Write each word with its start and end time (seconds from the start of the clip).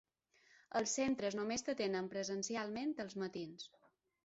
Els 0.79 0.93
centres 0.99 1.37
només 1.41 1.65
t'atenen 1.67 2.09
presencialment 2.15 2.99
als 3.07 3.21
matins. 3.27 3.71